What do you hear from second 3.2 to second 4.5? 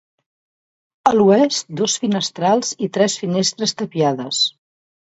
finestres tapiades.